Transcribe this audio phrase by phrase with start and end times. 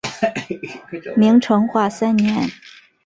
[1.15, 2.49] 明成化三年。